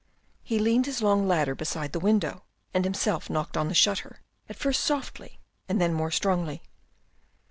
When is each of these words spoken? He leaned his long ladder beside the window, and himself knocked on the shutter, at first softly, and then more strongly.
He 0.41 0.57
leaned 0.57 0.87
his 0.87 1.03
long 1.03 1.27
ladder 1.27 1.53
beside 1.53 1.91
the 1.93 1.99
window, 1.99 2.41
and 2.73 2.83
himself 2.85 3.29
knocked 3.29 3.55
on 3.55 3.67
the 3.67 3.75
shutter, 3.75 4.23
at 4.49 4.55
first 4.55 4.83
softly, 4.83 5.39
and 5.69 5.79
then 5.79 5.93
more 5.93 6.09
strongly. 6.09 6.63